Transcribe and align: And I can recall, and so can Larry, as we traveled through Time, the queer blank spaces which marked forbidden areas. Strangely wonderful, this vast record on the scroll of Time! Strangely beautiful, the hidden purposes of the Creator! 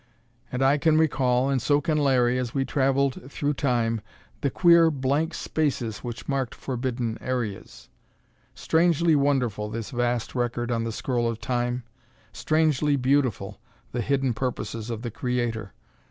And 0.51 0.63
I 0.63 0.79
can 0.79 0.97
recall, 0.97 1.51
and 1.51 1.61
so 1.61 1.79
can 1.79 1.99
Larry, 1.99 2.39
as 2.39 2.55
we 2.55 2.65
traveled 2.65 3.31
through 3.31 3.53
Time, 3.53 4.01
the 4.41 4.49
queer 4.49 4.89
blank 4.89 5.35
spaces 5.35 5.99
which 5.99 6.27
marked 6.27 6.55
forbidden 6.55 7.19
areas. 7.21 7.87
Strangely 8.55 9.15
wonderful, 9.15 9.69
this 9.69 9.91
vast 9.91 10.33
record 10.33 10.71
on 10.71 10.85
the 10.85 10.91
scroll 10.91 11.29
of 11.29 11.39
Time! 11.39 11.83
Strangely 12.33 12.95
beautiful, 12.95 13.59
the 13.91 14.01
hidden 14.01 14.33
purposes 14.33 14.89
of 14.89 15.03
the 15.03 15.11
Creator! 15.11 15.71